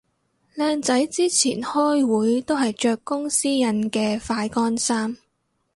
[0.57, 5.15] 靚仔之前開會都係着公司印嘅快乾衫